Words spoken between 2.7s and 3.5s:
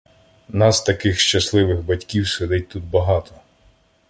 багато.